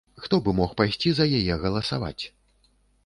Хто 0.23 0.37
бы 0.45 0.53
мог 0.59 0.71
пайсці 0.79 1.11
за 1.19 1.27
яе 1.41 1.59
галасаваць!? 1.67 2.23